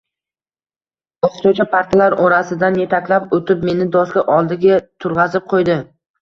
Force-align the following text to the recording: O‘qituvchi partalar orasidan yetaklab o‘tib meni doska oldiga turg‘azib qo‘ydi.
O‘qituvchi 1.27 1.65
partalar 1.73 2.15
orasidan 2.27 2.79
yetaklab 2.83 3.37
o‘tib 3.39 3.67
meni 3.71 3.87
doska 3.97 4.25
oldiga 4.39 4.81
turg‘azib 5.07 5.47
qo‘ydi. 5.55 5.79